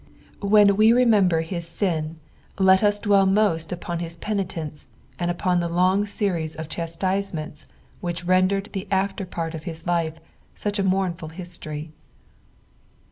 H'Aen 0.41 0.67
iw 0.77 0.95
remember 0.95 1.41
his 1.41 1.67
sin. 1.67 2.17
Id 2.59 2.83
us 2.83 2.99
dieeU 2.99 3.29
most 3.31 3.71
upon 3.71 3.99
his 3.99 4.17
penitence, 4.17 4.87
and 5.19 5.29
upon 5.29 5.61
Ihe 5.61 5.69
long 5.69 6.07
series 6.07 6.55
ef 6.57 6.67
chastisements 6.69 7.67
tnkich 8.01 8.27
rendered 8.27 8.69
the 8.73 8.87
after 8.89 9.27
pari 9.27 9.53
of 9.53 9.65
his 9.65 9.85
life 9.85 10.19
s\ieh 10.55 10.79
a 10.79 10.83
mournful 10.83 11.29
history. 11.29 11.91